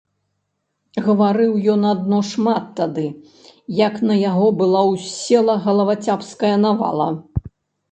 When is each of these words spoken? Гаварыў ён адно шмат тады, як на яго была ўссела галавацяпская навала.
Гаварыў 1.07 1.51
ён 1.73 1.81
адно 1.89 2.21
шмат 2.29 2.65
тады, 2.79 3.05
як 3.83 4.01
на 4.09 4.19
яго 4.31 4.49
была 4.65 4.81
ўссела 4.91 5.61
галавацяпская 5.69 6.53
навала. 6.67 7.09